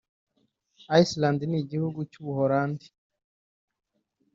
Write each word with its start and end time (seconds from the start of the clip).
Iceland 1.01 1.39
n’igihugu 1.47 1.99
cy’U 2.11 2.23
Buholande 2.25 2.87